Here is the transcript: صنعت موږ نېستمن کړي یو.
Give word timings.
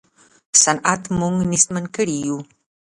صنعت 0.63 1.01
موږ 1.19 1.35
نېستمن 1.51 1.85
کړي 1.95 2.17
یو. 2.27 2.37